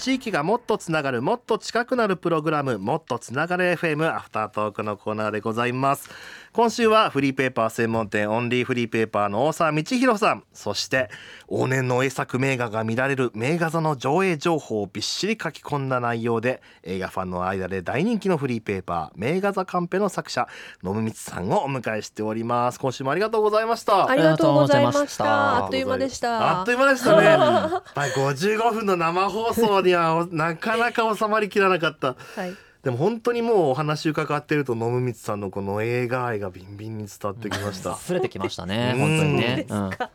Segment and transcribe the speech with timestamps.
[0.00, 6.08] 地域がもっとつながるもっと近くなるプログラムもっとつながる FM アフタートークのコーナーでございます
[6.52, 11.10] 今週はフリーペーパー専門店オンリーフリーペーパーの大沢道弘さんそして
[11.48, 20.48] 往年の栄作名画が見られる名画座の上映情報をびっしり書き込んだ内容で映画ファンの間で大人気のフリーペーパー名画座カンペの作者
[20.82, 25.56] 野村光さんをお迎えしております今週もありがとうございましたありがとうございましたた。
[25.64, 26.60] あっという間でした。
[26.60, 27.24] あっという間でしたね。
[27.24, 32.16] やっぱり55分の生放送にはなかなか収まりきらなかった。
[32.36, 32.54] はい。
[32.82, 37.98] でも本当にもうお話伺ってると野村光さんのこの映画愛がビンビンに伝わってきました。
[38.02, 40.10] 溢れてきましたねうん本当にねそうですか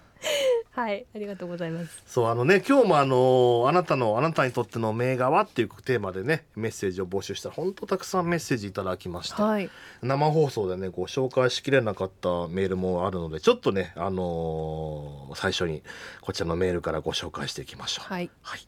[0.75, 2.03] はい、ありがとうございます。
[2.05, 9.41] そうあのね今日もあのあなたのあなたにとっての名画はっていうテーマでねメッセージを募集したら本当たくさんメッセージいただきました。
[9.41, 9.69] はい。
[10.01, 15.81] 生放送でねご紹介しきれなかったメールもあるのでちょっとねあのー最初に
[16.21, 18.11] こちらのメールからご紹介していきましょう。
[18.11, 18.29] はい。
[18.41, 18.59] はい、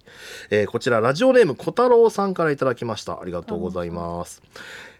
[0.49, 4.41] えーこちらラジオネーム小太郎さんからいただきましたありがとうございます、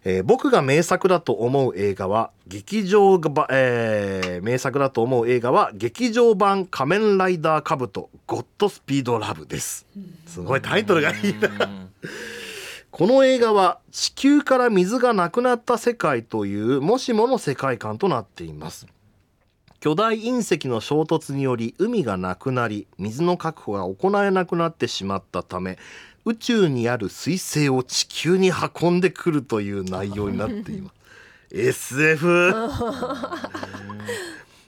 [0.09, 9.85] えー僕が名作だと思う映画は劇場が、えー名作だと思う映画は劇場版仮面ライダーカブトゴッドスピードラブです。
[10.25, 11.49] すごいタイトルがいいな。
[11.49, 11.89] うん。
[12.89, 18.87] この映画は地球から水がなくなった世界というもしもの世界観となっています。
[19.79, 25.77] 巨大隕石の衝突により海がなくなり水の確保が行えなくなってしまったため
[26.27, 30.95] 宇宙にある彗星を地球に運んでくるという内容になっています。
[31.49, 32.53] SF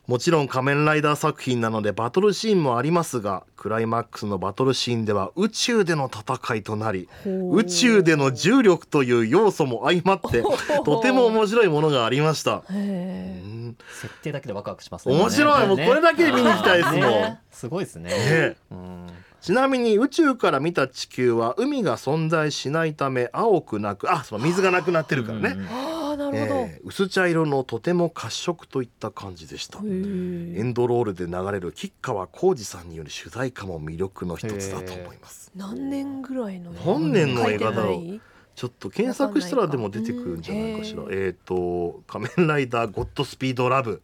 [0.07, 10.41] もちろん仮面ライダー作品なのでバトルシーンもありますがクライマックスのバトルシーンでは宇宙での戦いとなり宇宙での重力という要素も相まって
[10.83, 12.51] とても面白いものがありました。
[12.51, 13.43] へうえ。
[13.45, 13.77] ん。
[14.01, 15.15] 設定だけでワクワクしますね。
[15.15, 15.67] 面白い。
[15.67, 16.99] もうこれだけで見に行きたいですもん。
[17.01, 17.39] ね。
[17.51, 18.09] すごいですね。
[18.09, 18.57] ね。
[18.71, 19.07] うん
[19.41, 26.55] ちなみに宇宙から見た地球は海が存在しないため青くなくあその水がなくなってるからね、うんああ、なるほど。
[26.61, 29.79] えー薄茶色のとても褐色といった感じでした。
[29.79, 29.89] へエえ。
[30.63, 35.51] ンドロールで流れる吉川晃司さんによる主題歌も魅力の一つだと思います。
[35.55, 36.71] 何年ぐらいの。
[36.71, 38.19] 何年の映画だろう。
[38.55, 41.03] ちょっと検索したらでも出てくるんじゃないかしら。
[41.11, 44.01] えっ、と仮面ライダーゴッドスピードラブ。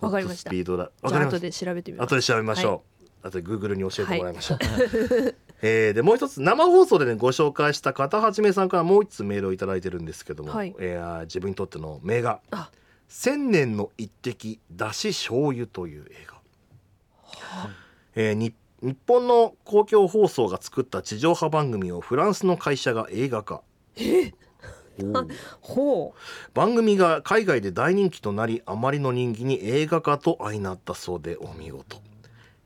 [0.00, 0.50] わかりました。
[0.50, 2.06] ゴッドスピードラわかりましたで調べてみます。
[2.06, 4.58] 後で調べましょう、後でグーグルに教えてもらいましょう、
[5.62, 10.74] えーでもう一つ生放送でねご紹介した片はじめさんからもう一つメールをいただいてるんですけども、はい。
[10.78, 12.70] えー自分にとっての名画あ
[13.08, 16.40] 「千年の一滴だし醤油」という映画、
[18.14, 23.62] えーに日本の公共放送が作った地上波番組をフランスの会社が映画化。
[25.00, 25.28] おー
[25.60, 26.14] ほ
[26.54, 32.00] 番組が海外で大人気となりあまりの人気に映画化と相なったそうでお見事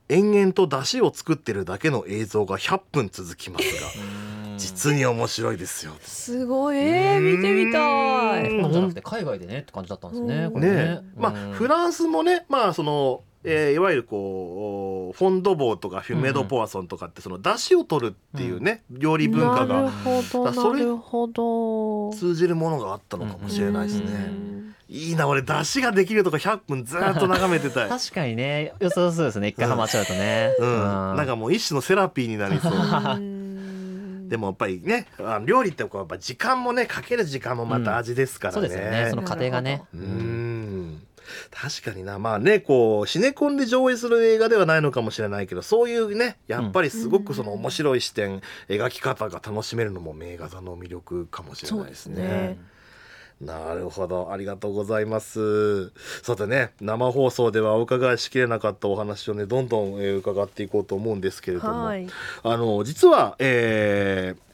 [0.08, 5.96] 延々と出汁を作ってるだけの映像が100分続きますがうん実に面白いですよう。
[6.00, 6.76] すごい。
[6.76, 9.02] えー、見てみたい。
[9.02, 22.12] 海外でねって感じだったんですねうんこれねまあフランスもねまあその、えーいわゆるこうフォンドボーとかフィメドポワソンとかってその出汁を取るっていうね、料理文化なるがなるほど。
[22.12, 24.06] 通じるものがあったのかもしれないですね。
[24.06, 24.74] うん。
[24.88, 27.88] いいな俺出汁ができるとか100分ずっと眺めてたい。
[27.90, 28.74] 確かにね。
[28.78, 29.48] 良さそうですね。
[29.48, 30.54] 一回ハマっちゃうとね。
[30.58, 30.66] うん、
[31.16, 32.72] なんかもう一種のセラピーになりそう。
[32.72, 34.28] うん。
[34.28, 35.08] でもやっぱりね
[35.44, 38.60] 料理ってこうやっぱ時間もねかける時間もまた味ですからね。
[38.60, 39.06] そうですよね。
[39.10, 39.82] その過程がね。
[39.94, 40.41] うーん
[41.50, 42.18] 確かにな。
[42.18, 52.58] まあねこうシネコンで上映する映画ではないのかもしれないけどそういうねやっぱりすごくその面白い視点、描き方が楽しめるのも名画座の魅力かもしれそないですすね。
[53.40, 54.30] なるほど。
[54.30, 55.90] ありがとうございます。
[56.22, 62.06] さてね生放送ではお伺いしきれなかったお話をねどんどん、えー伺っていこうと思うんですけれども、はい。
[62.44, 64.52] あの実は、えー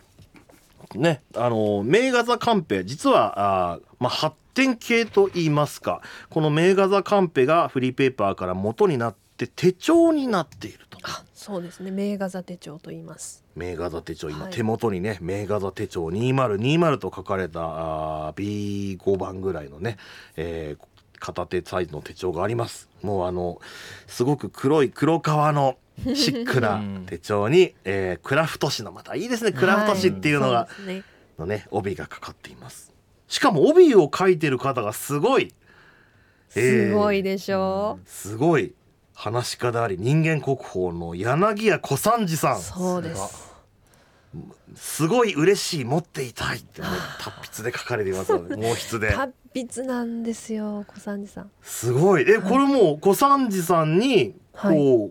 [0.94, 10.98] ねあの名画座カンペ実はあー、まあ、発展系と言いますかこの名画座カンペがフリーペーパーから元になって手帳になっていると。
[11.04, 11.92] あ、そうですね。
[11.92, 13.44] 名画座手帳と言います。
[13.54, 14.52] 名画座手帳今、はい。
[14.52, 19.96] 手元にね名画座手帳2020と書かれたあー B5 番ぐらいのね、
[20.36, 20.84] えー
[21.20, 22.88] 片手サイズの手帳があります。
[23.02, 23.60] もうあの
[24.06, 25.76] すごく黒い黒革の
[26.14, 29.50] シックな手帳に、えークラフト紙のまたいいですね。
[29.50, 31.02] クラフト紙っていうのが、はい。
[31.38, 32.92] のね帯がかかっています
[33.28, 35.52] しかも帯を書いてる方がすごい。
[36.48, 37.98] すごいでしょ？
[38.06, 38.74] すごい。
[39.14, 42.60] 話し家であり人間国宝の柳家小三治さん。
[42.60, 43.48] そうです。
[44.76, 46.58] すごい嬉しい持っていたい。
[46.58, 46.88] ってね
[47.20, 49.12] 達筆で書かれていますので 毛筆で。
[49.12, 51.50] 達筆なんですよ、小三治さん。
[51.62, 52.24] すごい。
[52.30, 54.74] えこれもう小三治さんにこう、は
[55.08, 55.10] い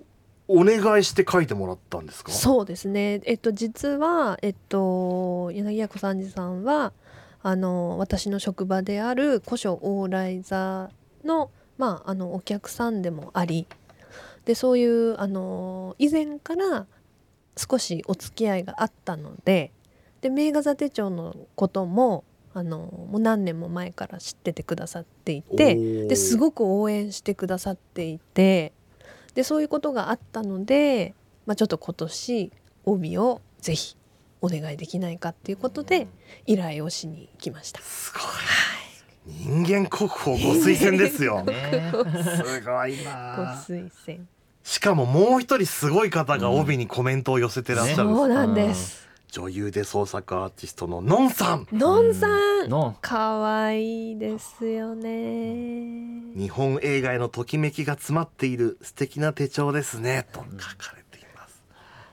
[0.49, 2.31] お願いして書いてもらったんですか？
[2.31, 3.19] そうですね。
[3.25, 6.93] えっと実はえっと柳家小三治さんは
[7.47, 10.91] あの私の職場である古書往来座
[11.23, 13.67] のまああのお客さんでもあり、
[14.43, 16.87] でそういうあの以前から
[17.55, 19.71] 少しお付き合いがあったので、
[20.19, 25.75] で名画座手帳のこともあのもう何年も前から知っててくださっていて。
[26.05, 28.73] ですくごく応援してくださっていて
[29.35, 31.15] でそういうことがあったので、
[31.45, 32.51] まあ、ちょっと今年
[32.83, 33.95] 帯をぜひ
[34.41, 36.07] お願いできないかっていうことで
[36.45, 37.81] 依頼をしに来ました。
[37.81, 38.23] すごい。
[39.27, 41.91] 人間国宝ご推薦ですよね。
[41.91, 44.25] すごいごな推薦。
[44.63, 48.05] しかももう一人すごい方が帯にコメントを寄せてらっしゃる。
[48.05, 49.07] んです、そうなんです。
[49.29, 51.67] 女優で創作アーティストののんさん。
[51.71, 52.69] のんさん。
[52.69, 56.33] の可愛いですよね。
[56.35, 61.06] 日本映画へのときめきが詰まっている素敵な手帳ですねと書かれて。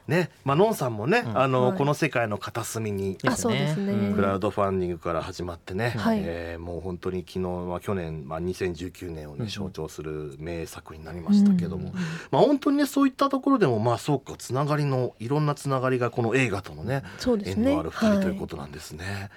[0.07, 1.39] ね、まあのんさんもね、うん。
[1.39, 1.79] あの、はい。
[1.79, 3.93] この世界の片隅にあそうですね。
[3.93, 4.15] うん。
[4.15, 6.21] クラウドファンディングから始まってね、はい。
[6.23, 11.95] えーもう本当に昨日、まあ、去年、まあ、2019年をねうん象徴する名作になりましたけども、うん
[12.31, 17.71] まあ本当にねそういったところでもまあそうかつながりのいろんなつながりがこの映画とのねそうですね。
[17.71, 19.31] 縁のある二人ということなんですね。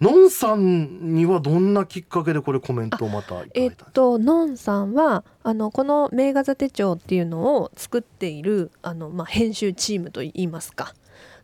[0.00, 3.90] のんさんにはどんなきっかけでこれコメントをまたいただいたんえっですか？
[3.92, 10.94] とのんさんはあのこの名画座手帳っていうのを作っているあの、まあ、編集チームといいますか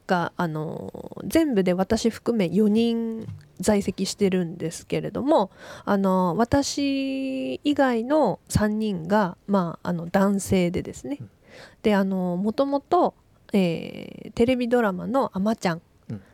[0.07, 3.27] があの全部で私含め4人
[3.59, 5.51] 在籍してるんですけれども
[5.85, 11.19] あの私以外の3人が、まあ、あの男性でですね。
[11.83, 13.15] であのもともと、
[13.53, 15.83] えーテレビドラマの「あまちゃん」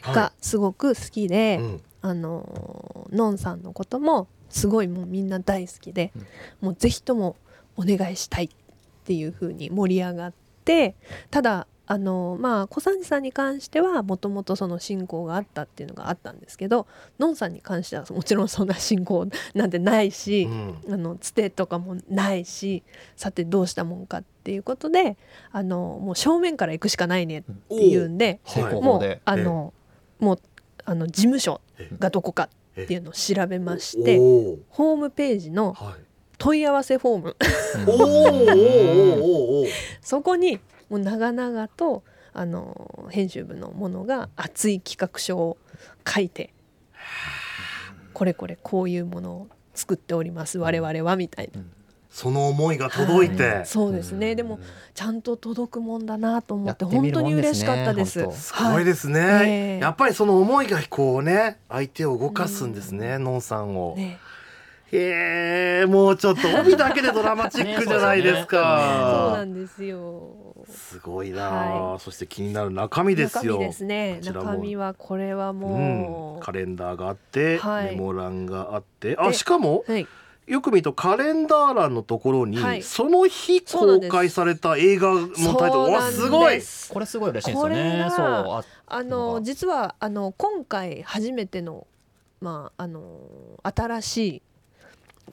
[0.03, 1.65] がすごく好きで、はい。
[1.65, 6.13] うんあののんさんのこともすごいもうみんな大好きで、
[6.61, 7.37] もうぜひとも
[7.77, 8.49] お願いしたいっ
[9.05, 10.33] ていう風に盛り上がっ
[10.65, 10.97] て
[11.31, 16.87] ただあのまあ小三治さんに関してはもともとその信仰があったっていうのがあったんですけど
[17.19, 20.95] のんさんに関してはもちろんそんな信仰なんてないし、うん。
[20.95, 22.85] あのつてとかもないし
[23.17, 25.17] さてどうしたもんかっていうことで
[25.51, 28.39] あのもう正面から行くしかないねっていうんで
[28.81, 29.75] もうあの
[30.21, 30.41] もう
[30.85, 31.61] あの事務所
[31.99, 32.49] がどこか
[32.81, 34.19] っていうのを調べまして
[34.69, 36.05] ホームページのはい。
[36.41, 37.37] 問い合わせフォーム。
[40.01, 45.59] そこにもう長々とあの編集部のものが熱い企画書を
[46.09, 46.55] 書いて
[48.15, 51.61] これこれこういうものを作っております我々はみたいな。
[52.11, 53.67] その思いが届いて、はい。
[53.67, 54.59] そうですね、でも
[54.95, 58.27] ちゃんと届くもんだなと思って本当に嬉しかったです。
[58.33, 59.79] すごいですね、はいええ。
[59.79, 64.19] やっぱりその思いがこうね相手を動かすんですね、のんさんを、ね、
[64.93, 70.35] へえもうちょっと帯だけでドラマチックじゃないです そうか、なんですよ。
[70.69, 73.55] すごいなあ、はそして気になる中身ですよ。
[73.55, 74.21] 中身ですね。
[74.23, 75.71] 中身はこれはもう。
[75.79, 77.91] ん、う、カレンダーがあって、はい。
[77.91, 79.17] メモ欄があって。
[79.17, 80.07] あでしかもはい、
[80.51, 82.83] よく見るとカレンダー欄のところに、はい。
[82.83, 86.13] その日公開された映画のタイトル。
[86.13, 86.29] す。
[86.29, 86.61] ごい。
[86.91, 91.87] これすごい嬉しいんですよこれねがそうああの実はあの今回初めての
[92.41, 93.21] まああの
[93.63, 94.43] 新しい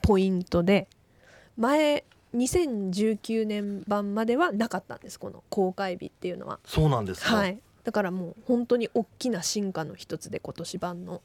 [0.02, 0.86] ポイントで
[1.56, 2.04] 前
[2.36, 6.60] 2019年版まではなかったんですこの公開日っていうのは。
[6.64, 11.22] そうなんですか、はい、だからもう本当に大きな進化の一つで今年版の。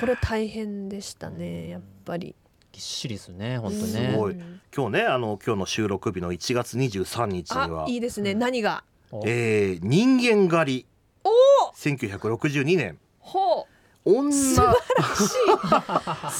[0.00, 2.34] これ大変でしたねやっぱり。
[2.72, 4.34] ぎっしりですね本当すねごい。
[4.34, 8.34] うん今日ねあの今日の収録日の1月23日にあはいいですね。
[8.34, 8.84] 何が？
[9.10, 10.86] おえー人間狩り。
[11.24, 12.98] お1962年。
[13.18, 13.69] ほう
[14.04, 14.32] 女。
[14.32, 15.26] 素晴らしい。
[15.26, 16.30] 素晴ら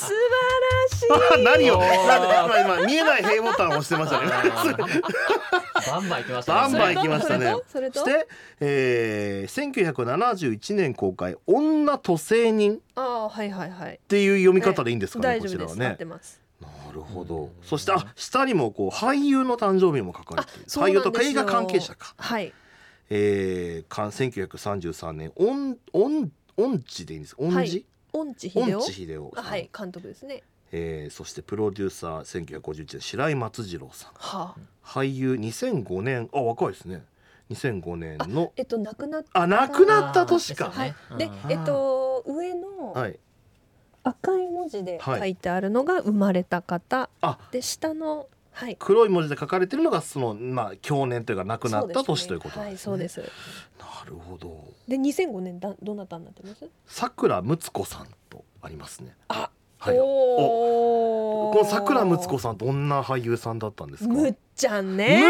[0.89, 1.45] しい。
[1.45, 1.75] 何を？
[1.83, 4.27] 今今見えない平ボタンを押してましたね。
[5.87, 7.55] バンバン行きましたバンバンね行きましたね。
[7.69, 8.29] そして、
[8.61, 14.01] えー、1971年公開「女都政人」っああはいはいはい。
[14.09, 15.99] ていう読み方でいいんですかね、大こちらはね。
[16.61, 17.37] なるほど。
[17.37, 20.65] うんそしてあ下にもこう俳優の誕生日も書かれている。
[20.67, 22.15] 俳優とか映画関係者か。
[22.17, 22.53] はい。
[23.13, 26.31] えー、かん1933年音音
[26.63, 27.35] 音痴でいいんです。
[27.39, 28.79] 音痴、音痴秀夫？
[28.79, 30.43] 音痴秀夫さん、はい監督ですね。
[30.73, 34.13] えーそしてプロデューサー1951年白井松次郎さん。
[34.15, 36.29] は俳優2005年。
[36.33, 37.05] あ若いですね。
[37.51, 40.67] 2005年あのえっと亡くなったあ亡くなった年か。
[40.67, 40.95] あーはい。
[41.19, 41.51] でうん。
[41.51, 43.19] えっと上のはい。
[44.03, 45.19] 赤い文字ではい。
[45.21, 47.39] 書いてあるのが生まれた方あ。
[47.51, 48.27] で下のはい
[48.79, 52.85] 黒い文字で書かれてるのがそのまあ去年というか亡くなった年ということなんはいですね。
[52.85, 53.27] そうですな
[54.07, 54.65] るほど。
[54.89, 56.69] で2005年だどなたになってます？
[56.87, 59.15] さくらむつこさんとありますね。
[59.29, 59.99] あはい。
[59.99, 64.13] おおーこの桜睦子さんどんな俳優さんだったんですか？
[64.13, 65.21] むっちゃんむっね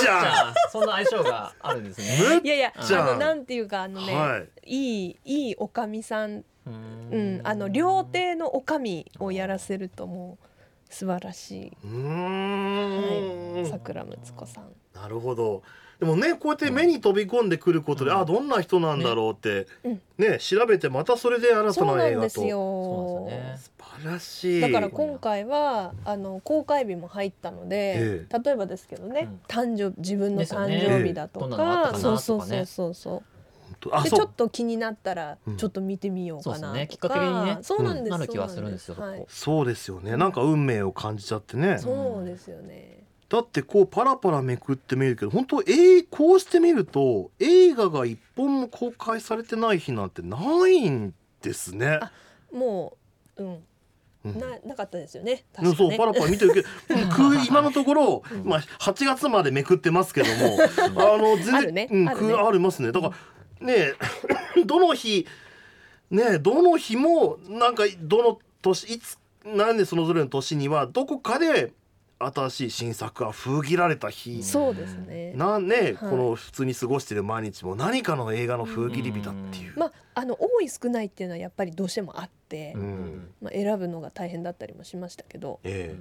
[0.00, 0.54] ちゃん。
[0.70, 2.40] そんな相性があるんですむね。
[2.44, 4.48] いやいやああのなんていうかあのね、はい。
[4.64, 10.44] い、いいいおかみさん、ううん、あの料亭のおかみをやらせるともう
[10.88, 14.64] 素晴らしい、うーん、はい、桜睦子さん。
[14.94, 15.62] なるほど。
[16.00, 18.18] でもねこうやって目に飛び込んでくることで、うん。
[18.18, 20.00] あどんな人なんだろうってうん。
[20.16, 22.44] ね調べてまたそれで新たななんです映画と。
[22.44, 24.60] よそうなんです素晴らしい。
[24.60, 29.40] だから今回はあの公開日も入ったので、え例えばですけどね、うん。
[29.48, 33.37] 誕生自分の誕生日だとか、かなそうそうそうそうそう
[34.02, 35.56] でちょっと気になったらうん。
[35.56, 36.88] ちょっと見てみようかなとか、そうですね。
[36.88, 37.58] きっかけにね。
[37.62, 38.60] そうなんです、なる気はす。
[38.60, 38.94] るんですよ。
[38.94, 40.16] そうなんそうですよね。
[40.16, 41.78] なんか運命を感じちゃってね。
[41.78, 43.04] そうですよね。
[43.28, 51.98] だってこうパラパラめくってみるけど本当えー、こうしてみると映画が一本も公開されてない日なんてないんですね。
[52.00, 52.10] あ
[52.52, 52.96] も
[53.36, 53.64] ううん。
[54.24, 54.38] うん。
[54.38, 55.44] ななかったですよね。
[55.60, 55.74] ね。
[55.76, 56.68] そうパラパラ見てるけど
[57.10, 58.44] 僕今のところ、うん。
[58.44, 60.56] まあ、8月までめくってますけども
[60.96, 61.88] あの全然あるね。
[61.90, 62.32] うん、あるね。
[62.32, 62.92] くありますね。
[62.92, 63.14] だから
[63.60, 63.94] ね
[64.66, 65.26] どの日
[66.10, 71.72] ねどの日もなんかどの年いつなんでそのぞれの年にはどこかで
[72.18, 74.42] 新しい新作が封切られた日。
[74.42, 75.32] そうですね。
[75.36, 75.94] なんね、はい。
[75.94, 79.74] この普通に過ごしてる毎日も何かの映画の封切り日だっていう。
[79.76, 83.30] まああの多い少ないっていうのはやっぱりどうしてもあって、うん。
[83.40, 85.94] まあ、選ぶのが大変だったりもしましたけどえ。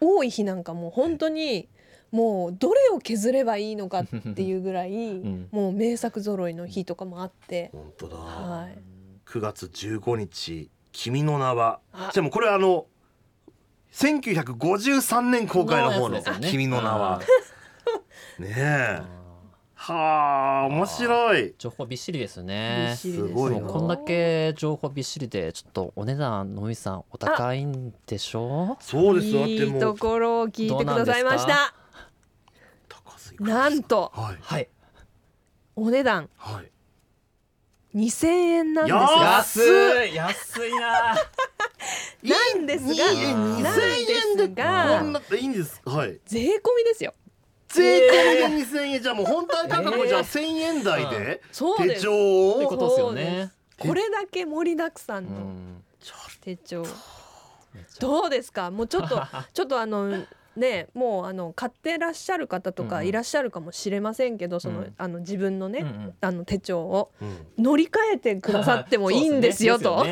[0.00, 1.68] 多い日なんかもう本当に
[2.14, 5.48] もうどれを削ればいいのかっていうぐらい、ん。
[5.50, 7.56] もう名作揃いの日とかもあって。
[7.56, 8.78] え、本当だ、はい。
[9.26, 12.10] 9月15日「君の名は」あ。
[12.12, 12.86] じゃあもうこれあの
[13.92, 16.50] 1953年公開の方の「のやつですよね。
[16.52, 17.20] 君の名は」
[18.38, 19.00] ねえ。
[19.00, 19.04] あ
[19.74, 21.38] はあ面白い。
[21.40, 21.54] ー。
[21.58, 28.78] 情報びっしりですびねすすごいこんだけ情報びっしりでちょっとお値段のみさんお高いんでしょ？
[28.80, 31.74] そうですっていいともうころを聞いてくださいました
[33.38, 34.36] 高須なんとはい。
[34.40, 34.68] はい。
[35.76, 36.28] お値段。
[36.36, 36.70] はい。
[37.96, 39.06] 2000円なんですやが
[39.38, 39.60] 安
[40.10, 40.14] い。
[40.14, 41.14] 安いな。
[42.24, 43.80] なんですがいいえなん2000
[44.40, 44.70] 円でこ
[45.04, 46.20] んないいんですはい。
[46.24, 47.14] 税込みですよ。
[47.68, 49.02] 税込みで2000円。
[49.02, 52.56] じゃあもう本体価格じゃあえー1000円台でそうです手帳を。
[52.56, 53.52] ってことですよね。
[53.78, 55.84] これだけ盛りだくさんうのん。
[56.40, 56.84] 手帳。
[58.00, 58.70] どうですか？
[58.70, 59.22] もうちょっと
[59.52, 60.26] ちょっとあの
[60.56, 66.14] ねもうあの買ってらっしゃる方とかいらっしゃるかもしれませんけど、そのうんあの自分のね、うんうん。
[66.20, 70.06] あの手帳をうん乗り換えてくださってもいいんですよと。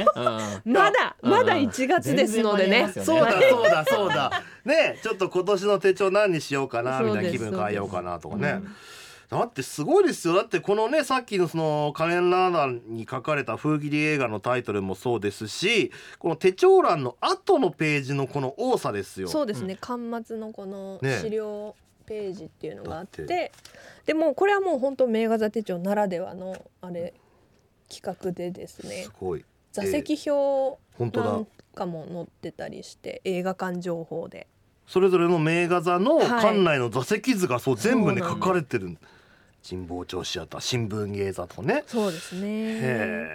[0.64, 2.92] まだうんまだ1月ですのでね。
[2.92, 4.42] そうだそうだそうだ。
[4.64, 8.74] ねちょっと今年の手帳何にしようかなみたいな気分変えようかなとかね、うん
[9.32, 10.34] だってすごいですよ。
[10.34, 19.28] だってこのねさっきのその仮面ライダーに書かれた封切り映画のタイトルもそうですしこの手帳欄の後のページのこの多さですよ。
[19.28, 19.78] そうですね。
[19.80, 21.18] 巻末のこのね。
[21.22, 21.74] 資料
[22.04, 23.48] ページっていうのがあって,、だっ
[24.04, 27.14] でもこれはもう本当名画座手帳ならではのあれ
[27.88, 29.04] 企画でですね。
[29.04, 29.44] すごい。
[29.72, 30.78] 座席表
[31.18, 34.46] なんかも載ってたりして映画館情報で。
[34.86, 36.26] それぞれの名画座のはい。
[36.26, 38.98] 館内の座席図がそう全部ね書かれてる
[39.68, 41.84] 神保町シアター新聞芸座とね。
[41.86, 43.30] そうですね。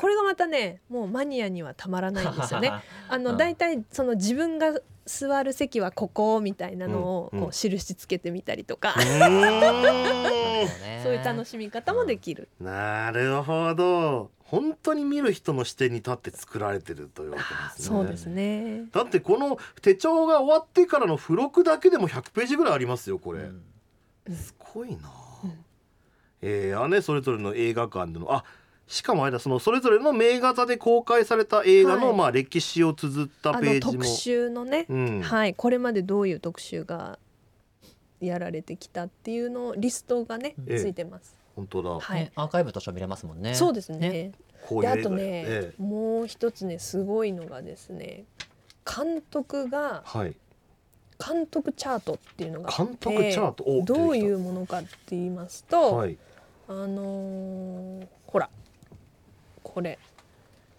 [0.00, 2.70] これがまたねもうマニアにはたまらないんですよね。
[3.08, 3.22] あうん。
[3.24, 4.72] の大体その自分が
[5.06, 7.44] 座る席はここみたいなのをうんうん。
[7.46, 10.68] こう印つけてみたりとか、うーん。
[11.02, 14.30] そういう楽しみ方もできる、なるほど。
[14.40, 17.48] 本当に見る人の視点に立って作られてるというわけで
[17.82, 17.96] すね。
[17.98, 18.84] そうですね。
[18.92, 24.36] だってこの手帳が終わってからの付録だけでも100ページぐらいありますよこれ、うん。
[24.36, 25.00] すごいな、うん
[26.42, 28.44] えーあねそれぞれの映画館でのあ
[28.86, 32.16] しかもあれだそのそれぞれの名画座で公開された映画の、はい。
[32.16, 33.92] まあ歴史を綴ったあページも。
[33.92, 35.20] の特集のね、うん。
[35.20, 37.18] はいこれまでどういう特集が
[38.20, 40.80] やられてきたっていうのリストがねええ。
[40.80, 42.20] ついてます、本当だ、はい。
[42.20, 43.54] ねアーカイブとしても見れますもんね。
[43.54, 44.32] そうですね。
[44.66, 45.00] こういう映画で。
[45.00, 45.82] あとね、ええ。
[45.82, 48.24] もう一つねすごいのがですね
[48.86, 50.34] 監督がはい。
[51.20, 53.64] 監督チャートっていうのがあって監督チャート？
[53.64, 56.16] おどういうものかって言いますと、はい
[56.68, 58.50] あのーほら。
[59.62, 59.98] これ。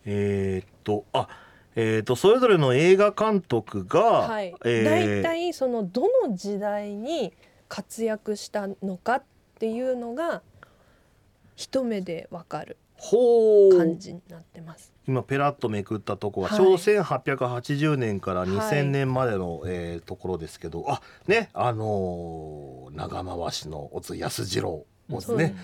[0.06, 1.28] えーっとあ
[1.76, 7.34] えーっとそれぞれの映画監督が、はい、えー大体そのどの時代に
[7.68, 9.24] 活躍したのかっ
[9.60, 10.42] ていうのが
[11.56, 12.78] 一目でわかる
[13.78, 14.94] 感じになってます。
[15.08, 16.52] 今ペラッとめくったとこはい。
[16.52, 18.50] ちょうど1880年からはい。
[18.50, 20.86] 2000年までの、えーところですけど。
[20.88, 24.86] あねあのー長回しの小津安二郎
[25.18, 25.56] ですね、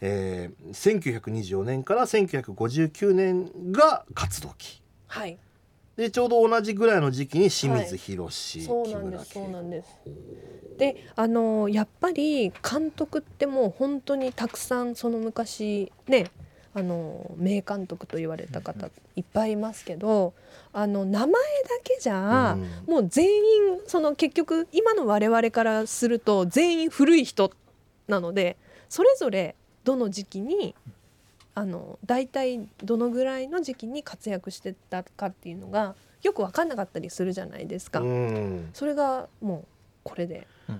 [0.00, 0.56] えー
[1.10, 4.82] 1924年から1959年が活動期。
[5.06, 5.38] はい、
[5.96, 9.88] でちょうど同じぐらいの時期に清水宏、そうなんですそうなんです。
[10.78, 16.30] であのやっぱり監督ってもう本当にたくさんその昔ね
[16.74, 20.34] あの名監督と言われた方いっぱいいますけど
[20.74, 21.32] あの名前だ
[21.82, 22.92] けじゃ、うん。
[22.92, 23.42] もう全員
[23.86, 27.50] その結局今の我々からすると全員古い人
[28.06, 30.74] なのでそれぞれどの時期に
[31.54, 38.00] あの大体どのぐらいの時期に活躍してたかっていうのがよく分かんなかったりするじゃないですか。
[38.00, 38.68] うん。
[38.74, 39.64] それがもう
[40.04, 40.46] これで。
[40.68, 40.74] あ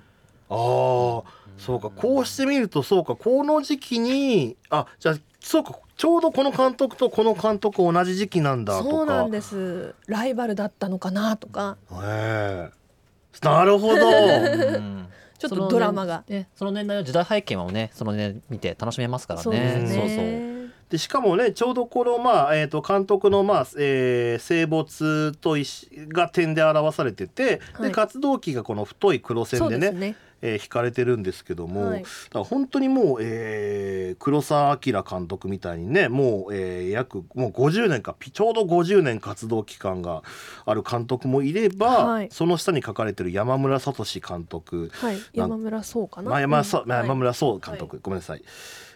[0.51, 1.23] あ
[1.59, 1.91] そうか。
[1.91, 3.17] こうしてみるとそうか。
[3.17, 5.79] この時期にあじゃあそうか。
[5.97, 8.91] ちょうどこの監督とこの監督同じ時期なんだとか。
[8.91, 9.95] そうなんです。
[10.07, 11.79] ライバルだったのかなとか。
[12.03, 13.47] ええ。
[13.47, 13.95] なるほど。
[14.77, 16.25] うんちょっとドラマが。
[16.29, 20.57] ね、その年代の時代背景もねそのね見て楽しめますからねそうですそうそうね。
[20.89, 30.17] でしかもねちょうどこの、まあえー、と監督の、まあえー生没と石が点で表されてて、はいで活動期がこの太い黒線でねそうですね。
[30.47, 40.23] えー引かれてるんですけども、はいだから本当にもう、えー黒澤明監督みたいにねもう、えー約もう50年かピちょうど50年活動期間が
[40.65, 45.17] ある監督もいれば、はいその下に書かれてる山村聡監督はい。
[45.33, 46.31] 山村そうかな？
[46.31, 48.43] まあ山そうんはい山村壮監督、ごめんなさい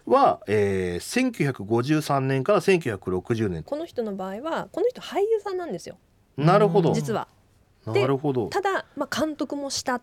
[0.07, 5.99] は、えー、1953年から1960年この人の場合はこの人俳優さんなんですよ。
[6.37, 7.29] なるほど実は。
[7.87, 10.01] なでるほどただまあ監督もした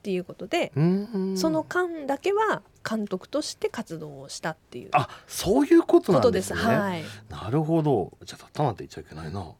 [0.00, 1.34] っていうことで、うん。
[1.36, 6.54] その間だけは監督として活動をしたっていうあそういうことことです。
[6.54, 6.68] なんです。
[6.70, 7.04] ねはい。
[7.28, 8.16] なるほど。
[8.24, 9.52] じゃあたなんて言っちゃいけないな。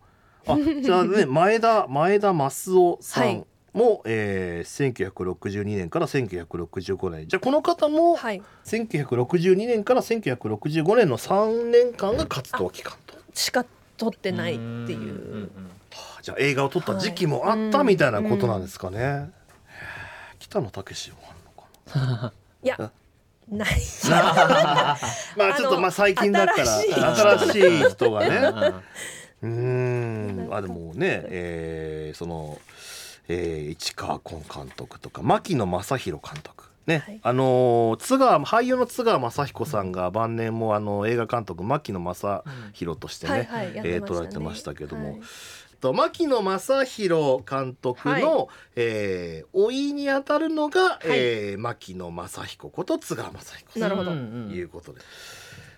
[0.46, 3.44] あじゃあね 前田前田益夫さん
[3.74, 7.28] も、えー、1962年から1965年。
[7.28, 8.42] じゃあこの方もはい。
[8.64, 13.14] 1962年から1965年の3年間が活動期間と。
[13.34, 13.66] しか
[13.98, 14.64] 撮ってないってい
[14.96, 15.50] んんう。
[16.22, 19.30] じゃあ映画を撮った時期もあったみたいなことなんですかね、
[20.50, 22.90] 北野武もあるのかいや
[23.48, 23.80] ない。
[24.08, 24.16] な
[25.36, 28.74] まあちょっとまあ最近だから新しい人がうんね。
[29.42, 30.48] うん。
[30.52, 32.58] あでもね、えーその、
[33.28, 36.64] えー市川崑監督とか牧野正弘監督。
[36.86, 37.20] ね、はい。
[37.22, 43.94] あのー津川俳優の津川雅彦さんが晩年もあの映画監督牧野正弘としてね、はいはいやってましたね。
[43.94, 45.20] えー撮られてましたけども、はい
[45.80, 53.80] と牧野正弘監督の、はえー老いにあたるのが、えー牧野正彦こと津川雅彦。
[53.80, 54.12] なるほど。
[54.12, 55.00] うんうんということで。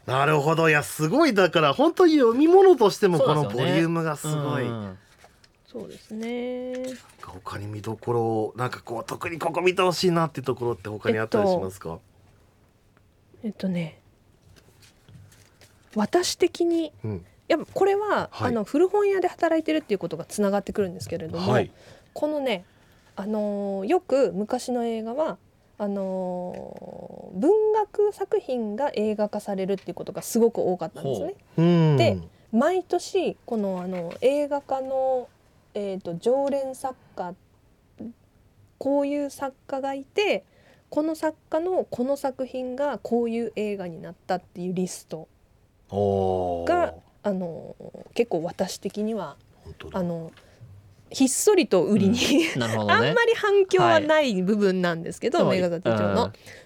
[0.06, 0.68] なるほど。
[0.68, 1.34] いやすごい。
[1.34, 4.68] だから本当に読み物としてもこのボリュームがすごい。
[4.68, 4.98] うん。
[5.66, 6.84] そうですね。
[7.22, 11.98] 他に見どころなんかこう特にここ見てほしいなっていうところって他にあったりしますか、
[13.42, 14.00] えっとね。
[15.94, 18.48] 私的にいうんやこれは、はい。
[18.48, 21.70] あの古本屋で働いてるっていうことがつながってくるんですけれども、はい。
[22.12, 22.64] このね、
[23.16, 25.38] あのーよく昔の映画は
[25.78, 31.34] あのー文学作品が映画化されるっていうことがすごく多かったんですね。
[31.56, 31.62] う。
[31.62, 31.96] ん。
[31.96, 32.18] で
[32.52, 35.28] 毎年このあの映画化の、
[35.74, 37.34] えー、と常連作家
[38.78, 40.44] こういう作家がいて
[40.90, 45.26] この作家のこの作品がこういう映画になったっていうリスト
[45.90, 47.76] があの
[48.14, 49.36] 結構私的には
[49.92, 50.32] あの
[51.12, 52.18] ひっそりと売りに、
[52.56, 52.92] なるほどね。
[52.94, 55.58] あんまり反響はない部分なんですけど、はい。
[55.58, 56.14] メガザ手帳の、うん。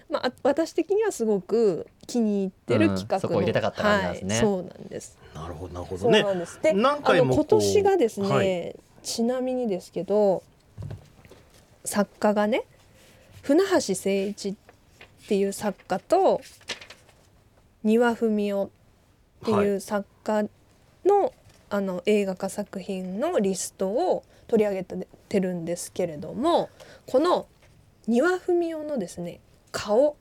[0.09, 4.35] まあ、あ私的にはすごく気に入ってる企画の、うんそこを入れたかった感じなんですね。
[4.35, 5.17] はい、そうなんです。
[5.35, 8.75] なるほどなるほそうどねなんでの今年がですね、はい。
[9.03, 10.43] ちなみにですけど
[11.85, 12.63] 作家がね
[13.41, 14.55] 船橋誠一っ
[15.27, 16.41] ていう作家と
[17.83, 18.69] 丹羽文夫っ
[19.45, 20.16] ていう作家
[21.05, 21.33] の,、
[21.69, 26.69] あの映画化作品のリストを取り上げてるんですけれども
[27.05, 27.47] この
[28.07, 29.39] 丹羽文夫のですね
[29.71, 30.15] 「顔」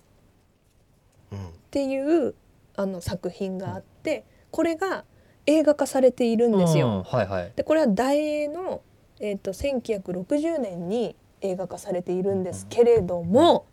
[1.32, 2.34] うんっていう
[2.76, 5.04] あの作品があってこれが
[5.46, 6.88] 映画化されているんですよ。
[6.88, 7.52] うんはいはい。
[7.54, 8.82] でこれは大英の、
[9.20, 13.66] えー、と1960年に映画化されているんですけれども、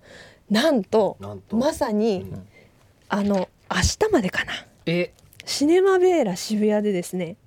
[0.50, 1.58] なんとなんと。
[1.58, 2.48] まさに、うん。
[3.10, 4.54] あの明日までかな。
[4.86, 5.12] え
[5.46, 7.38] シネマベーラ渋谷でですね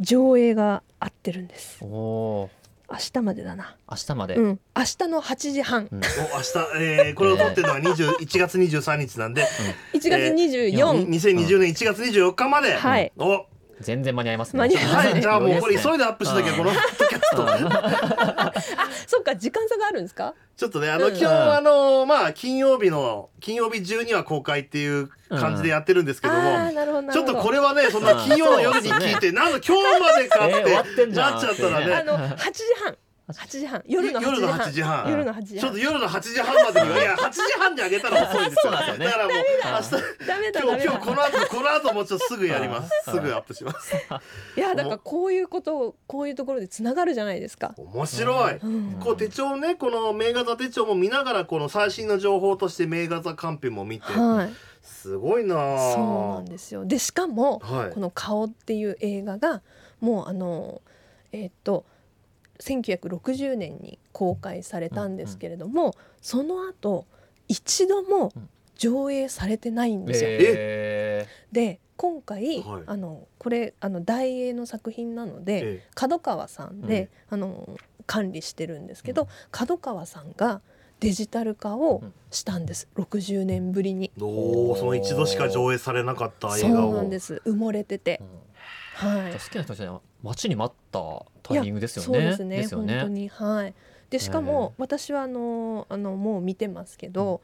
[0.00, 1.78] 上映があってるんです。
[1.82, 2.50] おお
[2.90, 5.98] 明日までだな、明日まで、うん、明日の8時半、うん。
[5.98, 9.42] お明日、えー、これを撮ってるのは20 1 月23日なんで。
[9.94, 13.10] 1月24、2020年1月24日まで、はい。
[13.16, 13.46] お
[13.80, 14.58] 全然間に合いますね。
[14.60, 17.46] 間に合いますはいじゃあもうこれ急いででアップしなきゃこのポッドキャスト
[19.06, 20.34] そっか時間差があるんですか？
[20.56, 31.94] ちょっとねあのうん今日あのまあ金曜日の金曜日中には公開っていう感じでやってるんですけども、ちょっとこれはねそんな金曜の夜に聞いてなんだ今日までかっえー終わっててんじゃんなっちゃったらね。
[31.96, 32.96] あの8時半
[33.28, 33.82] 8時半。
[33.86, 34.60] 夜の8時夜の半。
[34.60, 35.10] 8時半。
[35.10, 38.60] 夜の8時ちょっと半夜の8時半までにはいや8時半にあげたら遅いんですよ。
[38.64, 39.04] そうなんですよね。
[39.06, 40.92] だからもう明日ダメだ今日今ダメだ。
[40.92, 42.90] 日この後この後もちょっとすぐやります。
[43.10, 43.94] すぐアップします。
[44.56, 48.56] いやだからこういうことをこういうところでつながるじゃないですか、面白い。
[48.56, 49.00] うん。
[49.00, 54.12] こう手帳ねこの名画座手帳も見ながらこの最新の情報として名画座カンペも見て。
[54.12, 54.52] はい。
[54.82, 56.84] すごいなあそうなんですよ。
[56.84, 57.90] でしかも、はい。
[57.90, 59.62] この「顔」っていう映画が
[60.00, 60.82] もうあの
[61.32, 61.86] えーっと
[62.60, 67.06] 1960年に公開されたんですけれども、その後
[67.48, 68.32] 一度も
[68.76, 70.30] 上映されてないんですよ。
[70.30, 72.82] えで今回、はい。
[72.86, 77.68] あのこれあの大映の作品なので、え角川さんで、あの
[78.06, 80.60] 管理してるんですけど、角川さんが
[81.00, 84.10] デジタル化をしたんです、60年ぶりに。
[84.16, 87.42] えおおその一度しか上映されなかった映そう画をなんです。
[87.46, 88.20] 埋もれてて。
[88.20, 88.53] ー、うん
[88.94, 89.32] はい。
[89.32, 92.06] 好きな人たちは待ちに待ったタイミングですよね。
[92.06, 92.62] そうですね。
[92.62, 93.28] よ本当に。
[93.28, 93.74] はい。
[94.10, 97.40] でしかもえ私はあのあのもう見てますけど、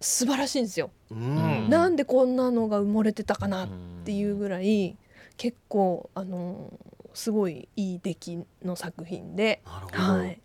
[0.00, 1.66] 素晴らしいんですよ、ううん。
[1.66, 3.68] んなんでこんなのが埋もれてたかなっ
[4.04, 4.96] ていうぐらい
[5.36, 6.72] 結構あの
[7.14, 10.40] すごいいい出来の作品で、なるほど、はい、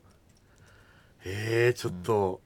[1.25, 2.41] えー、ちょっと、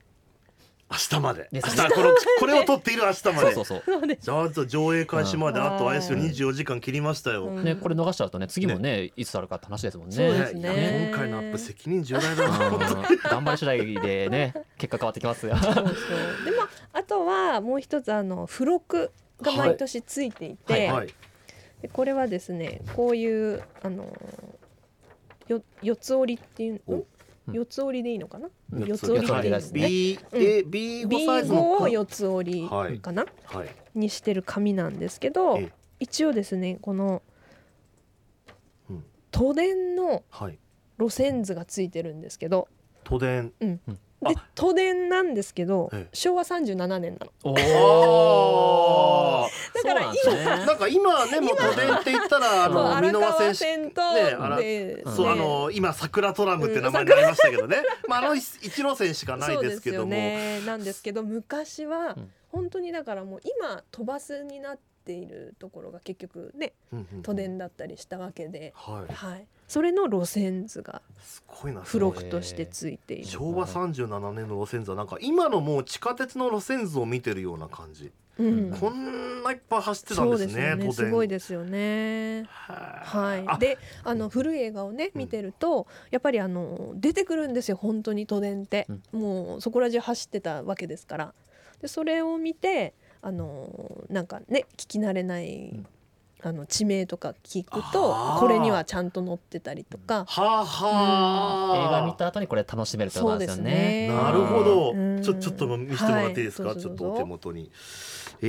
[0.94, 1.48] 明日まで。
[1.50, 3.38] 明日このこれを撮っている明日まで。
[3.54, 4.16] そうそうそう。
[4.20, 7.64] じゃああと上映開始までうんあとあれですよはい24時間切りましたよ、うん。
[7.64, 10.14] ね、これ逃しちゃうとね次もねいつあるかって話ですもんね。
[10.14, 11.08] そうですね。
[11.10, 12.68] 今回のアップ責任重大だな。
[12.68, 15.56] うん頑張り次第でね 結果変わってきますよ。
[15.56, 15.84] そうそう。
[15.84, 15.90] で
[16.56, 19.10] まああとはもう一つあの付録
[19.42, 20.86] が毎年ついていて、はい。
[20.88, 21.14] はい。
[21.82, 24.06] でこれはですねこういうあの
[25.48, 27.04] よ四つ折りっていう
[27.52, 28.48] 四つ折りでいいのかな？
[28.72, 29.26] 四つ折り。
[29.26, 29.50] っていうん。
[29.52, 37.22] ですね B え B5 サイズ B5 のを四つ折りはいかな、はいにしてる紙なんですけどえ一応ですねこの
[38.90, 40.58] うん都電のはい
[40.98, 42.68] 路線図がついてるんですけど
[43.04, 43.92] 都電あ
[44.24, 46.16] で都電なんですけどええ。
[46.16, 47.54] 昭和37年なの。
[47.54, 47.74] だから
[49.74, 50.44] そうなんですね。
[50.44, 54.58] なんか今ねもう都電って言ったらあの荒川箕輪線線と、ねあ
[55.10, 55.32] そうね。
[55.32, 62.30] あの今桜トラムって名前になりましたけどね、まああの一一路線しかないですけどそうも、ですよねなんですけど昔はうん。
[62.54, 66.72] 本当にだからもう今飛ばすになっているところが結局ね
[67.22, 69.12] 都電だったりしたわけで、はい。
[69.12, 73.24] はい、それの路線図がすごいな付録としてついている。
[73.24, 80.72] 昭和37年の路線図はなんか今のもう地下鉄の路線図を見てるような感じ、うんこんないっぱい走ってたんですね。
[80.72, 82.44] 都電すごいですよね。
[82.48, 83.58] ははい。
[83.60, 87.76] で、あの古い映画をねうん見てると、やっぱりあの出てくるんですよ。
[87.76, 91.34] 本当に都電って、もうそこら中走ってたわけですから。
[91.80, 95.84] で、それを見て、あのなんかね聞き慣れない。
[96.52, 101.88] んあの地名とか聞くとこれにはちゃんと載ってたりとか、はあはあ。
[101.88, 104.08] 映画見た後にこれ楽しめるってことですよね。
[104.08, 104.08] ね。
[104.08, 104.92] なるほど。
[104.92, 105.22] うん。
[105.22, 107.70] ちょちょっと見せてもらっていいですか、はいちょっとお手元に。
[108.42, 108.46] え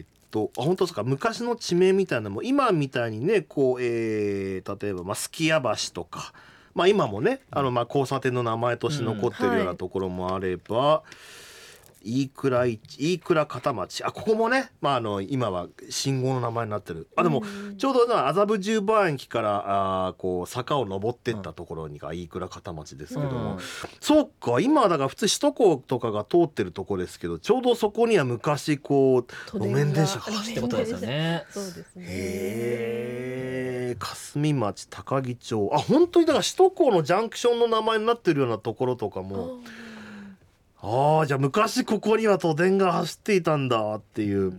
[0.00, 1.04] ーっとあ本当ですか？
[1.04, 6.32] 昔の地名みたいなのも今みたいにねこう、えー例えば、まあ、すき家橋とか、
[6.74, 11.02] まあ、今もねあの、まあ、交差点の名前として残ってるよううんはないところもあれば、
[12.04, 14.04] 飯倉一飯倉片町。
[14.04, 17.08] あここもね、まあ、あの今は信号の名前になってる。
[17.16, 17.76] あでも、うん。
[17.76, 23.58] ちょうどな麻布十番駅からあーこう坂を登ってったところにが飯倉片町ですけども、うん。
[24.00, 31.44] そうか今だから普通首都高とかが通ってるとこですけどちょうどそこには昔こう都路面電車ががってことですよね。
[31.50, 32.04] そうですね。
[32.06, 35.70] へえ霞町高木町。
[35.72, 39.60] あ本当にだから首都高のジャンクションの名前になってるようなところとかも
[40.86, 44.52] ああじゃあ昔ここには都電が走っていたんだっていう、へ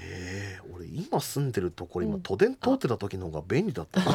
[0.00, 2.20] え俺今住んでるところ今うん。
[2.22, 4.00] 都電通ってた時の方が便利だった。
[4.04, 4.14] な い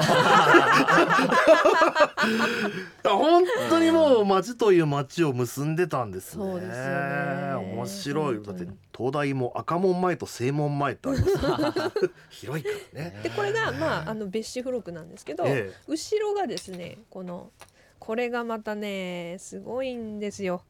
[3.03, 6.45] や本当にもう町という町を結んでたんですね。
[6.45, 7.55] そうですよね。
[7.73, 8.41] 面白い。
[8.41, 11.31] だって東大も赤門前と正門前ってあります。
[12.31, 13.19] 広いからね。
[13.23, 15.75] でこれがまああの別紙付録なんですけど、ええ。
[15.89, 17.51] 後ろがですねこの
[17.99, 20.61] これがまたねすごいんですよ。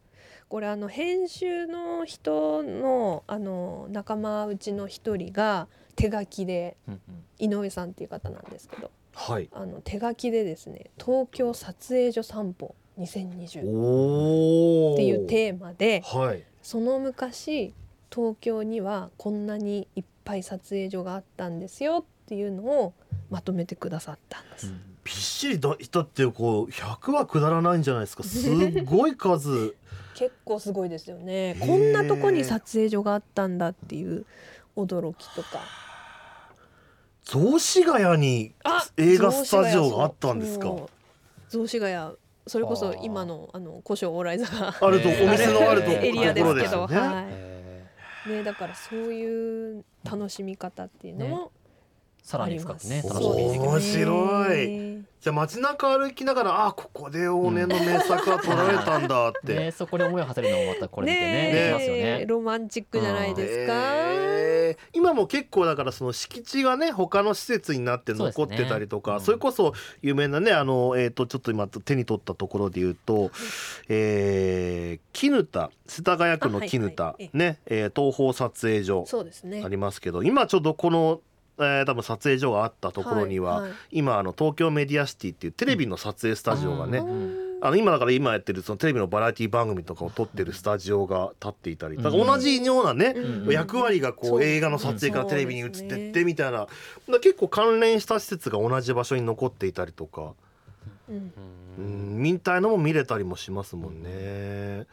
[0.49, 7.01] これあの編集の人のあの仲間うちの一人が手書きでうんうん。
[7.39, 9.49] 井上さんっていう方なんですけどはい。
[9.53, 16.43] あの手書きでですね「東京撮影所散歩2020」おおっていうテーマではい。
[16.63, 17.73] その昔
[18.11, 22.93] 東京にはこんなにいっぱい撮影所があったんですよっっていうのを
[23.29, 24.73] まとめてくださったんです。
[25.05, 28.23] びっしりだだってこう100はくだらないんじゃないですか。
[28.23, 29.75] すっごい数
[30.17, 31.55] 結構すごいですよね。
[31.59, 31.65] ー。
[31.67, 34.25] こんなとこに撮影所があったんだっていう
[34.75, 35.61] 驚きとか。
[37.23, 38.53] 雑司ヶ谷に
[38.95, 40.73] 映画スタジオがあったんですか？
[41.49, 42.15] 雑司ヶ谷
[42.47, 47.85] それこそ今のあの古書往来座があると、え ーお店のあると エリアですけど、はえ
[48.25, 52.87] いねだからそういう楽しみ方っていうのもーさらあります。
[52.91, 53.67] に深くね楽しみですよね。
[53.67, 61.53] 面白いじゃあ街中歩きながらあここで往年の名作が撮られたんだって、でそこで思いを馳せるのもまたこれ見てね。
[61.53, 62.25] ねますよえね。
[62.27, 63.73] ロマンチックじゃないですか？
[63.73, 64.87] えー。
[64.93, 69.33] 今も結構だからその敷地がね他の施設になって残ってたりとかそ,、ね。
[69.33, 73.31] うんれこそ有名なねあの、えー、とちょっと今手に取ったところで言うと、
[73.89, 77.37] えー、絹田世田谷区の絹田、あはいはい。
[77.37, 79.63] ね、えー東宝撮影所そうですね。
[79.65, 79.67] あ。
[79.67, 81.21] りますけど今ちょうどこの、
[81.59, 83.71] えー多分撮影所があったところには、はいはい。
[83.91, 87.47] 今あの東京メディアシティっていうテレビの撮影スタジオがね、うん。
[87.59, 93.51] あの今だから今やってるそのテレビのバラエティ番組とかを撮ってるスタジオが立っていたりだから同じようなね、うん。
[93.51, 96.67] 役割がこそうう映画の撮影からテレビに映ってってみたいな。
[97.21, 100.33] 結構関連した施設が同じ場所に残っていたりとか、
[101.09, 101.33] うん。
[101.77, 104.85] うん、みたいのも見れたりもしますもんね。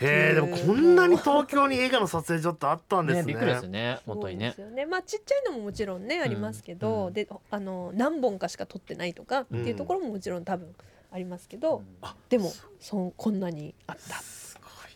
[0.00, 3.22] へえでもこんなに東京に映画の撮影所ってあったんですね。
[3.22, 4.86] ねびっくりですよね本当にねそうですよね。
[4.86, 10.74] まあちっちゃいのももちろんねありますけど、うんであの何本かしか撮ってないとかっていうところももちろん多分
[11.12, 14.16] ありますけど、あでもそこんなにあった。
[14.16, 14.92] すごい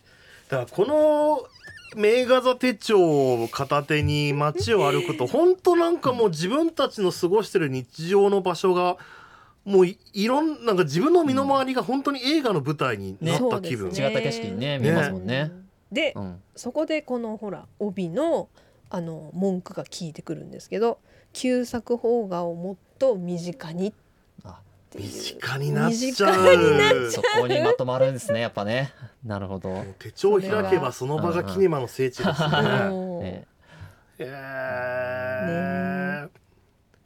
[0.49, 1.47] だからこの
[1.95, 8.97] 名画座手帳を片手に街を歩くと 本当なんかもう自分たちの過ごしてる日常の場所が
[9.65, 14.07] もういいろんなんか自分の身の回りが本当に映画の舞台になった気分、そうですね。
[14.07, 15.51] 違った景色にね見えますもんね。
[15.51, 16.41] うんで、うん。
[16.55, 18.49] そこでこのほら帯の
[18.89, 20.99] あの文句が聞いてくるんですけど
[21.33, 23.93] 旧作邦画をもっと身近に
[24.95, 27.11] 身近になっちゃ身近になっう。
[27.11, 28.93] そこにまとまるんですねやっぱね。
[29.25, 29.83] なるほど。
[29.99, 33.45] 手帳を開けばその場がキネマの聖地ですね。
[34.17, 34.25] え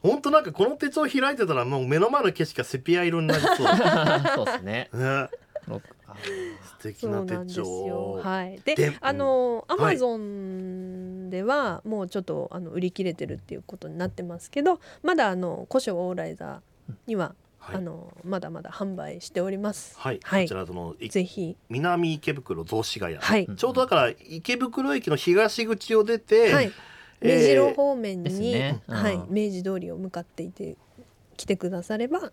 [0.02, 3.56] 本当なんかこの手帳開いてたらもう目の前の景色がセピア色になりそう。
[4.36, 4.90] そうですね。
[4.94, 5.30] ね、
[5.68, 7.54] 素敵な手。
[7.54, 8.14] 帳。
[8.24, 8.62] はい。
[8.64, 9.96] で、であのアはい。
[9.96, 17.76] マゾンではもうちょっとあの売り切れてるっていうことになってますけど、まだあの古書オーライザーには、はい。
[17.76, 20.00] あのまだまだ販売しております。
[20.00, 20.44] はい、はい。
[20.44, 26.74] こちらそのいぜひ、南池袋雑司ヶ谷、はい、うんちょうどだから池袋駅の東口を出て、はい、えー
[27.22, 28.82] 目白方面に、ね。
[28.88, 28.96] うん。
[28.96, 30.78] はい、明治通りを向かっていて
[31.38, 32.32] 来てくだされば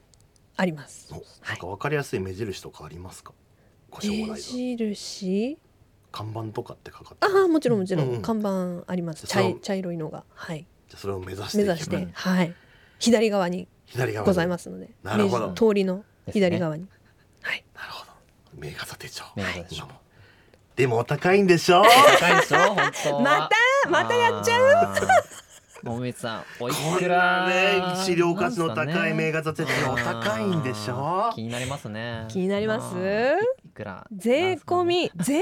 [0.57, 1.09] あります。
[1.12, 3.33] おなんかわかりやすい目印とかありますか？
[3.90, 5.59] ご紹目介印？
[6.12, 7.38] 看板とかってかかってある。
[7.44, 8.22] あもちろんもちろん、うんうん。
[8.22, 9.27] 看板あります。
[9.27, 10.25] 茶茶色いのが。
[10.35, 10.66] はい。
[10.88, 12.55] じゃあそれを目指して目指して、うんはい。
[12.99, 14.27] 左側に左側に。
[14.27, 16.87] ございますのでなる通りの左側に、
[17.42, 17.64] はい。
[17.75, 18.12] なるほど。
[18.55, 19.25] 名画座手帳。
[19.35, 19.92] 名画座手帳今も
[20.77, 21.83] でもお高いんでしょ？
[21.83, 22.59] 高いでしょ？
[22.59, 23.20] 本当は。
[23.25, 23.56] また
[23.91, 24.59] またやっちゃ
[25.85, 25.87] う？
[25.87, 26.73] もみさんおい。
[26.99, 31.31] くらなね資料価値の高い名画座手帳うんお高いんでしょ？
[31.35, 32.25] 気になりますね。
[32.29, 32.97] 気になります？
[32.97, 33.03] うん
[33.65, 34.07] いくら？
[34.11, 35.41] 税込み税込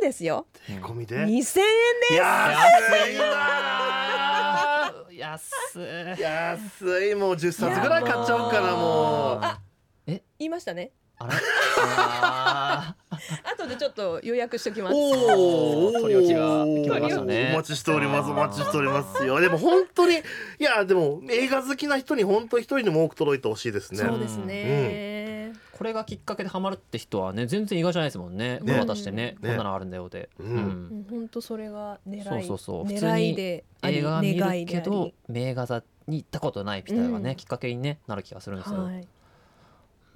[0.00, 0.46] みですよ。
[0.66, 6.20] 手込みで？2000円安いな安いー。
[6.20, 7.14] 安い。
[7.14, 9.44] もう10冊ぐらい買っちゃおうかなもう。
[9.44, 9.60] あ
[10.06, 10.92] 言いましたね。
[11.18, 11.34] あれ
[11.76, 12.96] あ
[13.44, 14.94] 後でちょっと予約しておきます。
[14.94, 17.50] おお、取り置きが決まりましたね。
[17.54, 18.30] お待ちしております。
[18.30, 19.40] お待ちしておりますよ。
[19.40, 20.18] でも本当に、い
[20.58, 23.98] や、でも映画好きな人に本当に一人でも多く届いてほしいですね。
[23.98, 28.58] そうですね、ーこれがきっかけでハマるって人はね全然意外じゃないですもんね。
[28.60, 29.48] こねれ渡してねね。
[29.48, 30.46] こんなのあるんだよでうん。
[30.46, 31.06] うん。
[31.10, 32.84] 本当それが狙いそうそうそう。
[32.84, 35.14] 普通狙いにで映画は見るけどり。
[35.28, 37.36] 名画座に行ったことないみたいなね、うん。
[37.36, 38.84] きっかけに、ね、なる気がするんですよ。
[38.84, 39.06] はい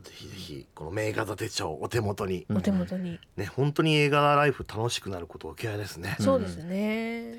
[0.07, 2.57] ぜひぜひ、この名画座手帳お手元に、うん。
[2.59, 6.17] お手元に、ね、本当に映画ライフ楽しくなることを受け合いですね。
[6.19, 6.25] うん。
[6.25, 7.35] そうですね。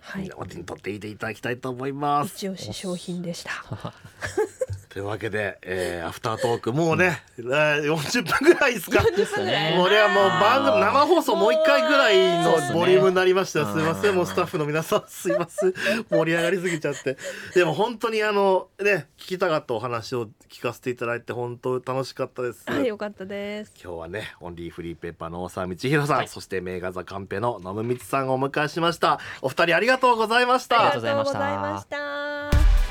[0.00, 0.22] はい。
[0.22, 2.36] みんなお手に取っていていただきたいと思います。
[2.36, 3.50] 一押し商品でした
[4.94, 9.02] というわけで、えーアフタートークもうね、えー40分ぐらいですか。
[9.02, 9.74] ですよね。
[9.76, 13.58] これはもう番組生放送もう一回ぐらいのボリュームになりました。
[13.58, 15.74] よすいませうんんもうスタッフの皆さんすいません。
[16.08, 17.16] 盛り上がりすぎちゃって。
[17.56, 22.62] でも本当にあのね聞きたかったお話を聞かせていただいて本当楽しかったです。
[22.64, 23.72] はいよかったです。
[23.82, 26.28] 今日はねオンリーフリーペーパーの大沢道弘さん、はい。
[26.28, 29.18] そして名画座カンペの野村光さんをお迎えしました。
[29.42, 30.76] お二人ありがとうございました。
[30.92, 32.83] ありがとうございました